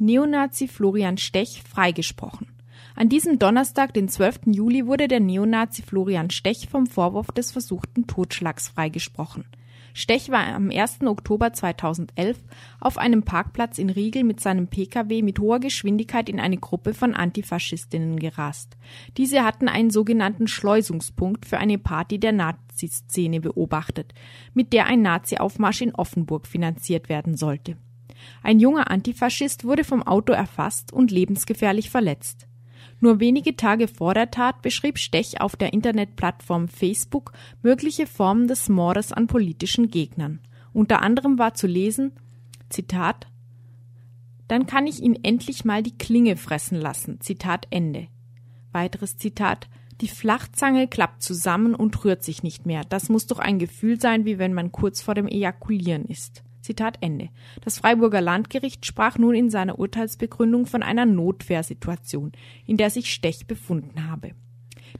[0.00, 2.46] Neonazi Florian Stech freigesprochen.
[2.94, 4.42] An diesem Donnerstag, den 12.
[4.46, 9.44] Juli, wurde der Neonazi Florian Stech vom Vorwurf des versuchten Totschlags freigesprochen.
[9.94, 11.00] Stech war am 1.
[11.02, 12.38] Oktober 2011
[12.78, 17.14] auf einem Parkplatz in Riegel mit seinem Pkw mit hoher Geschwindigkeit in eine Gruppe von
[17.14, 18.76] Antifaschistinnen gerast.
[19.16, 24.14] Diese hatten einen sogenannten Schleusungspunkt für eine Party der Nazi-Szene beobachtet,
[24.54, 27.76] mit der ein Nazi-Aufmarsch in Offenburg finanziert werden sollte.
[28.42, 32.46] Ein junger Antifaschist wurde vom Auto erfasst und lebensgefährlich verletzt.
[33.00, 38.68] Nur wenige Tage vor der Tat beschrieb Stech auf der Internetplattform Facebook mögliche Formen des
[38.68, 40.40] Mordes an politischen Gegnern.
[40.72, 42.12] Unter anderem war zu lesen,
[42.68, 43.28] Zitat,
[44.48, 47.20] dann kann ich ihn endlich mal die Klinge fressen lassen.
[47.20, 48.08] Zitat Ende.
[48.72, 49.68] Weiteres Zitat,
[50.00, 52.82] die Flachzange klappt zusammen und rührt sich nicht mehr.
[52.88, 56.42] Das muss doch ein Gefühl sein, wie wenn man kurz vor dem Ejakulieren ist.
[56.68, 57.30] Zitat Ende.
[57.64, 62.32] Das Freiburger Landgericht sprach nun in seiner Urteilsbegründung von einer Notwehrsituation,
[62.66, 64.32] in der sich Stech befunden habe.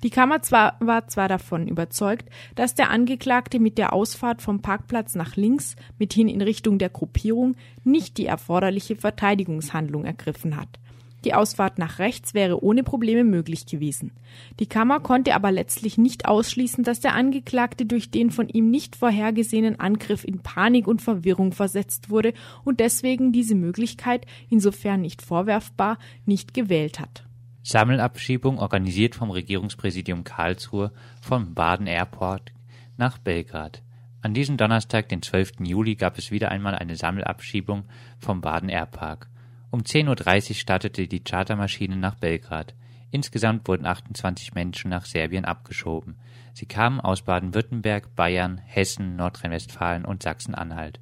[0.02, 5.14] Die Kammer zwar, war zwar davon überzeugt, dass der Angeklagte mit der Ausfahrt vom Parkplatz
[5.14, 7.54] nach links, mithin in Richtung der Gruppierung,
[7.84, 10.80] nicht die erforderliche Verteidigungshandlung ergriffen hat.
[11.24, 14.12] Die Ausfahrt nach rechts wäre ohne Probleme möglich gewesen.
[14.60, 18.94] Die Kammer konnte aber letztlich nicht ausschließen, dass der Angeklagte durch den von ihm nicht
[18.94, 25.98] vorhergesehenen Angriff in Panik und Verwirrung versetzt wurde und deswegen diese Möglichkeit, insofern nicht vorwerfbar,
[26.24, 27.24] nicht gewählt hat.
[27.62, 32.52] Sammelabschiebung organisiert vom Regierungspräsidium Karlsruhe vom Baden Airport
[32.96, 33.82] nach Belgrad.
[34.20, 35.60] An diesem Donnerstag, den 12.
[35.60, 37.84] Juli, gab es wieder einmal eine Sammelabschiebung
[38.18, 39.28] vom Baden Airpark.
[39.70, 42.74] Um 10.30 Uhr startete die Chartermaschine nach Belgrad.
[43.10, 46.16] Insgesamt wurden 28 Menschen nach Serbien abgeschoben.
[46.54, 51.00] Sie kamen aus Baden-Württemberg, Bayern, Hessen, Nordrhein-Westfalen und Sachsen-Anhalt.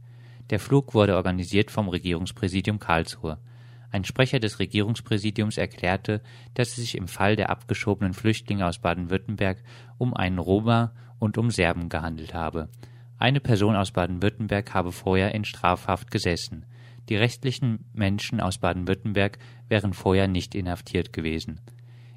[0.51, 3.39] Der Flug wurde organisiert vom Regierungspräsidium Karlsruhe.
[3.93, 6.21] Ein Sprecher des Regierungspräsidiums erklärte,
[6.55, 9.63] dass es sich im Fall der abgeschobenen Flüchtlinge aus Baden-Württemberg
[9.97, 12.69] um einen Roma und um Serben gehandelt habe.
[13.19, 16.67] Eine Person aus Baden-Württemberg habe vorher in Strafhaft gesessen.
[17.09, 21.61] Die restlichen Menschen aus Baden-Württemberg wären vorher nicht inhaftiert gewesen.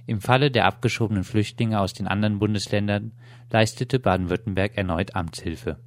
[0.08, 3.12] Im Falle der abgeschobenen Flüchtlinge aus den anderen Bundesländern
[3.52, 5.78] leistete Baden-Württemberg erneut Amtshilfe.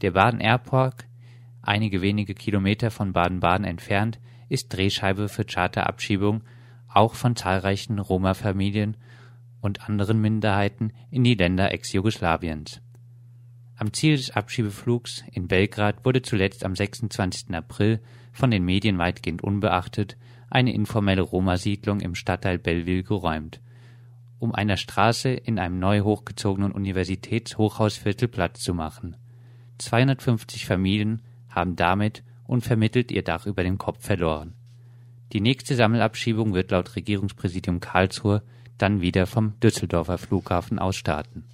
[0.00, 1.06] Der Baden Airpark,
[1.60, 4.18] einige wenige Kilometer von Baden-Baden entfernt,
[4.48, 6.42] ist Drehscheibe für Charterabschiebung
[6.88, 8.96] auch von zahlreichen Roma-Familien
[9.60, 12.80] und anderen Minderheiten in die Länder Ex-Jugoslawiens.
[13.80, 17.54] Am Ziel des Abschiebeflugs in Belgrad wurde zuletzt am 26.
[17.54, 20.18] April von den Medien weitgehend unbeachtet,
[20.50, 23.62] eine informelle Roma-Siedlung im Stadtteil Belleville geräumt,
[24.38, 29.16] um einer Straße in einem neu hochgezogenen Universitätshochhausviertel Platz zu machen.
[29.78, 34.52] 250 Familien haben damit unvermittelt ihr Dach über dem Kopf verloren.
[35.32, 38.42] Die nächste Sammelabschiebung wird laut Regierungspräsidium Karlsruhe
[38.76, 41.46] dann wieder vom Düsseldorfer Flughafen aus starten.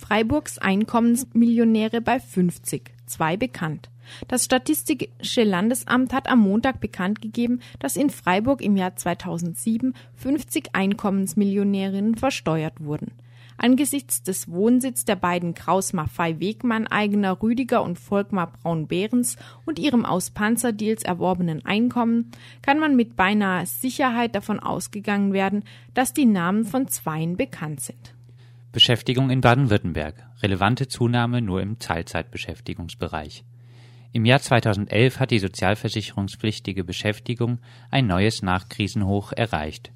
[0.00, 3.90] Freiburgs Einkommensmillionäre bei 50, zwei bekannt.
[4.28, 10.70] Das Statistische Landesamt hat am Montag bekannt gegeben, dass in Freiburg im Jahr 2007 50
[10.72, 13.12] Einkommensmillionärinnen versteuert wurden.
[13.58, 20.06] Angesichts des Wohnsitz der beiden Kraus Maffei Wegmann eigener Rüdiger und Volkmar Braun-Behrens und ihrem
[20.06, 22.30] aus Panzerdeals erworbenen Einkommen
[22.62, 25.62] kann man mit beinahe Sicherheit davon ausgegangen werden,
[25.92, 28.14] dass die Namen von Zweien bekannt sind.
[28.72, 30.14] Beschäftigung in Baden-Württemberg.
[30.42, 33.44] Relevante Zunahme nur im Teilzeitbeschäftigungsbereich.
[34.12, 37.58] Im Jahr 2011 hat die sozialversicherungspflichtige Beschäftigung
[37.90, 39.90] ein neues Nachkrisenhoch erreicht.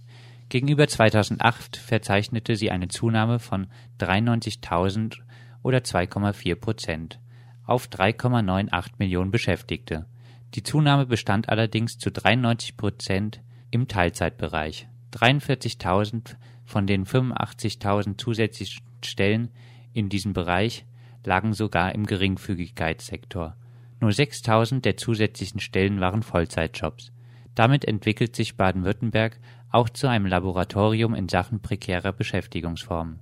[0.49, 3.69] Gegenüber 2008 verzeichnete sie eine Zunahme von
[4.01, 5.21] 93.000
[5.63, 7.21] oder 2,4 Prozent
[7.67, 10.07] auf 3,98 Millionen Beschäftigte.
[10.55, 14.89] Die Zunahme bestand allerdings zu 93 Prozent im Teilzeitbereich.
[15.13, 19.51] 43.000 von den 85.000 zusätzlichen Stellen
[19.93, 20.87] in diesem Bereich
[21.25, 23.57] lagen sogar im Geringfügigkeitssektor.
[24.01, 27.13] Nur 6000 der zusätzlichen Stellen waren Vollzeitjobs.
[27.55, 29.39] Damit entwickelt sich Baden-Württemberg
[29.71, 33.21] auch zu einem Laboratorium in Sachen prekärer Beschäftigungsformen.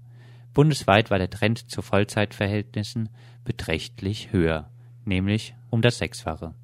[0.55, 3.09] Bundesweit war der Trend zu Vollzeitverhältnissen
[3.45, 4.71] beträchtlich höher,
[5.05, 6.55] nämlich um das Sechsfache.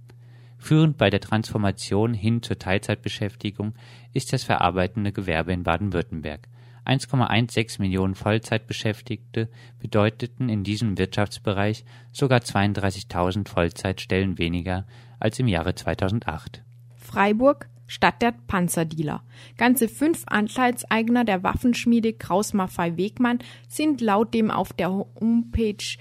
[0.58, 3.74] Führend bei der Transformation hin zur Teilzeitbeschäftigung
[4.12, 6.48] ist das verarbeitende Gewerbe in Baden-Württemberg.
[6.88, 9.48] 1,16 Millionen Vollzeitbeschäftigte
[9.78, 14.86] bedeuteten in diesem Wirtschaftsbereich sogar 32.000 Vollzeitstellen weniger
[15.20, 16.62] als im Jahre 2008.
[16.96, 19.22] Freiburg Stadt der Panzerdealer.
[19.56, 25.96] Ganze fünf Anteilseigner der Waffenschmiede Kraus Maffei Wegmann sind laut dem auf der Homepage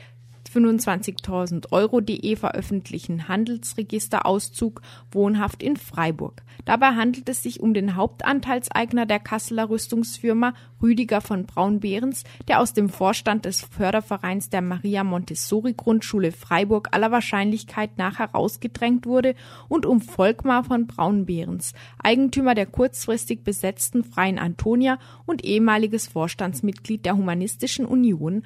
[0.49, 6.43] 25.000 Euro.de veröffentlichen Handelsregisterauszug Wohnhaft in Freiburg.
[6.65, 12.73] Dabei handelt es sich um den Hauptanteilseigner der Kasseler Rüstungsfirma Rüdiger von Braunbehrens, der aus
[12.73, 19.35] dem Vorstand des Fördervereins der Maria Montessori Grundschule Freiburg aller Wahrscheinlichkeit nach herausgedrängt wurde
[19.69, 27.17] und um Volkmar von Braunbehrens, Eigentümer der kurzfristig besetzten Freien Antonia und ehemaliges Vorstandsmitglied der
[27.17, 28.43] Humanistischen Union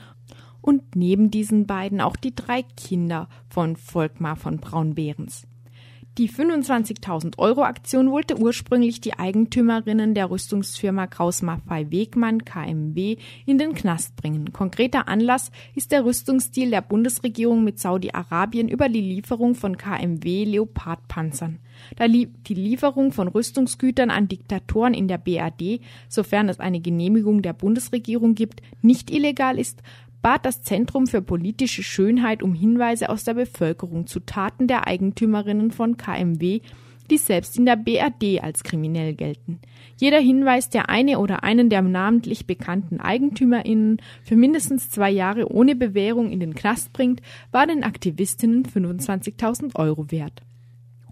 [0.62, 5.48] und neben diesen beiden auch die drei Kinder von Volkmar von Braunbehrens.
[6.18, 13.16] Die 25.000 Euro Aktion wollte ursprünglich die Eigentümerinnen der Rüstungsfirma Kraus Maffei Wegmann KMW
[13.46, 14.52] in den Knast bringen.
[14.52, 21.60] Konkreter Anlass ist der Rüstungsdeal der Bundesregierung mit Saudi-Arabien über die Lieferung von KMW Leopardpanzern.
[21.96, 25.80] Da die Lieferung von Rüstungsgütern an Diktatoren in der BRD,
[26.10, 29.82] sofern es eine Genehmigung der Bundesregierung gibt, nicht illegal ist,
[30.22, 35.72] bat das Zentrum für politische Schönheit um Hinweise aus der Bevölkerung zu Taten der Eigentümerinnen
[35.72, 36.62] von KMW,
[37.10, 39.60] die selbst in der BRD als kriminell gelten.
[39.98, 45.76] Jeder Hinweis, der eine oder einen der namentlich bekannten Eigentümerinnen für mindestens zwei Jahre ohne
[45.76, 47.22] Bewährung in den Knast bringt,
[47.52, 50.42] war den Aktivistinnen 25.000 Euro wert.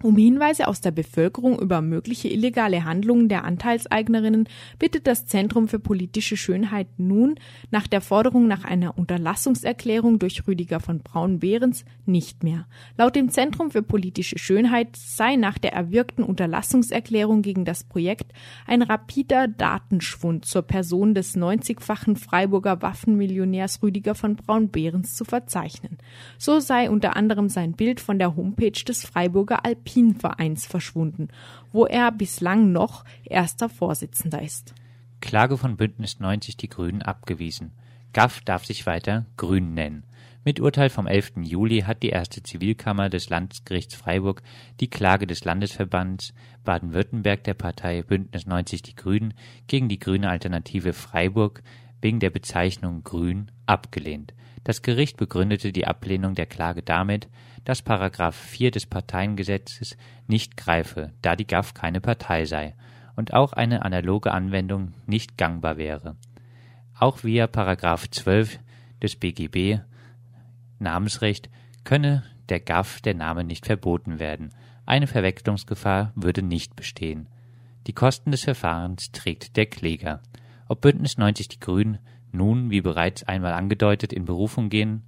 [0.02, 4.48] Um Hinweise aus der Bevölkerung über mögliche illegale Handlungen der Anteilseignerinnen
[4.78, 7.34] bittet das Zentrum für politische Schönheit nun
[7.70, 12.66] nach der Forderung nach einer Unterlassungserklärung durch Rüdiger von Braun-Behrens nicht mehr.
[12.96, 18.32] Laut dem Zentrum für politische Schönheit sei nach der erwirkten Unterlassungserklärung gegen das Projekt
[18.66, 25.98] ein rapider Datenschwund zur Person des 90-fachen Freiburger Waffenmillionärs Rüdiger von Braun-Behrens zu verzeichnen.
[26.38, 31.28] So sei unter anderem sein Bild von der Homepage des Freiburger Alpin Alpinvereins verschwunden,
[31.72, 34.74] wo er bislang noch erster Vorsitzender ist.
[35.20, 37.72] Klage von Bündnis 90 Die Grünen abgewiesen.
[38.12, 40.04] GAF darf sich weiter Grün nennen.
[40.44, 41.32] Mit Urteil vom 11.
[41.42, 44.42] Juli hat die erste Zivilkammer des Landesgerichts Freiburg
[44.80, 46.32] die Klage des Landesverbands
[46.64, 49.34] Baden-Württemberg der Partei Bündnis 90 Die Grünen
[49.66, 51.62] gegen die Grüne Alternative Freiburg
[52.00, 54.32] wegen der Bezeichnung Grün abgelehnt.
[54.64, 57.28] Das Gericht begründete die Ablehnung der Klage damit,
[57.64, 57.84] dass§
[58.32, 59.96] 4 des Parteiengesetzes
[60.26, 62.74] nicht greife, da die GAF keine Partei sei
[63.16, 66.16] und auch eine analoge Anwendung nicht gangbar wäre.
[66.98, 67.46] Auch via§
[68.10, 68.58] 12
[69.02, 69.80] des BGB
[70.78, 71.50] Namensrecht
[71.84, 74.50] könne der GAF der Name nicht verboten werden.
[74.86, 77.28] Eine Verwechslungsgefahr würde nicht bestehen.
[77.86, 80.20] Die Kosten des Verfahrens trägt der Kläger.
[80.68, 81.98] Ob Bündnis 90 Die Grünen
[82.32, 85.04] nun, wie bereits einmal angedeutet, in Berufung gehen,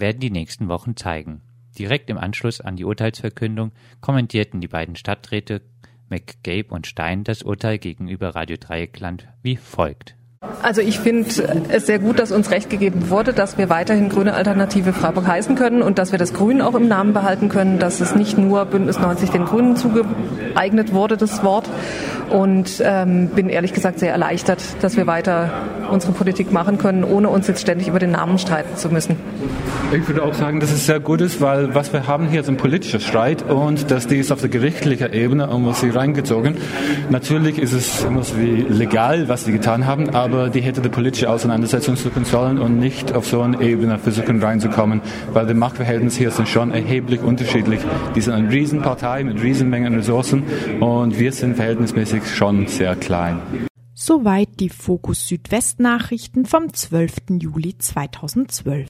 [0.00, 1.42] werden die nächsten Wochen zeigen.
[1.78, 5.62] Direkt im Anschluss an die Urteilsverkündung kommentierten die beiden Stadträte
[6.08, 10.16] McGabe und Stein das Urteil gegenüber Radio Dreieckland wie folgt.
[10.62, 11.28] Also ich finde
[11.68, 15.56] es sehr gut, dass uns recht gegeben wurde, dass wir weiterhin Grüne Alternative Freiburg heißen
[15.56, 18.64] können und dass wir das Grün auch im Namen behalten können, dass es nicht nur
[18.66, 21.68] Bündnis 90 den Grünen zugeeignet wurde, das Wort.
[22.30, 25.50] Und ähm, bin ehrlich gesagt sehr erleichtert, dass wir weiter
[25.90, 29.16] unsere Politik machen können, ohne uns jetzt ständig über den Namen streiten zu müssen.
[29.90, 32.48] Ich würde auch sagen, dass es sehr gut ist, weil was wir haben hier ist
[32.48, 36.58] ein politischer Streit und dass die ist auf der gerichtlichen Ebene und was sie reingezogen.
[37.08, 40.82] Natürlich ist es immer so wie legal, was sie getan haben, aber aber die hätte
[40.82, 45.00] die politische Auseinandersetzung suchen sollen und nicht auf so eine Ebene versuchen reinzukommen,
[45.32, 47.80] weil die Machtverhältnisse hier sind schon erheblich unterschiedlich.
[48.14, 50.42] Die sind eine Riesenpartei mit Riesenmengen Ressourcen
[50.80, 53.40] und wir sind verhältnismäßig schon sehr klein.
[53.94, 57.40] Soweit die Fokus Südwest Nachrichten vom 12.
[57.40, 58.86] Juli 2012.